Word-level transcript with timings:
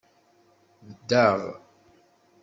Daɣ. 1.09 1.39